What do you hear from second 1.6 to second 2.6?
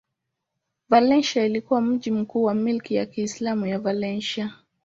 mji mkuu wa